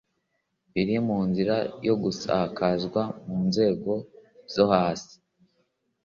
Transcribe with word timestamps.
biri 0.73 0.95
mu 1.07 1.19
nzira 1.29 1.55
yo 1.87 1.95
gusakazwa 2.03 3.01
mu 3.25 3.37
nzego 3.47 3.91
zo 4.53 4.65
hasi. 4.71 5.15